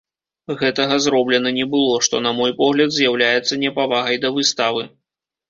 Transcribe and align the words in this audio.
Гэтага 0.61 0.95
зроблена 1.05 1.51
не 1.57 1.65
было, 1.73 1.99
што, 2.07 2.21
на 2.27 2.31
мой 2.39 2.55
погляд, 2.63 2.95
з'яўляецца 2.97 3.61
непавагай 3.67 4.21
да 4.27 4.35
выставы. 4.41 4.83